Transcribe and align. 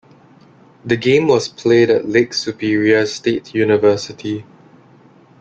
The 0.83 0.97
game 0.97 1.27
was 1.27 1.47
played 1.47 1.91
at 1.91 2.09
Lake 2.09 2.33
Superior 2.33 3.05
State 3.05 3.53
University. 3.53 4.43